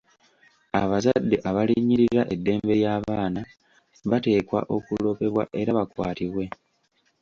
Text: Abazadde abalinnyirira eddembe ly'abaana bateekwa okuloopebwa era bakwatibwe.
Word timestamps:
Abazadde 0.81 1.35
abalinnyirira 1.49 2.21
eddembe 2.33 2.73
ly'abaana 2.81 3.41
bateekwa 4.09 4.59
okuloopebwa 4.75 5.43
era 5.59 5.71
bakwatibwe. 5.77 6.45